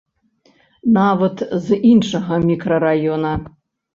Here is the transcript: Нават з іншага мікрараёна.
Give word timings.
Нават 0.95 1.43
з 1.67 1.77
іншага 1.91 2.33
мікрараёна. 2.49 3.33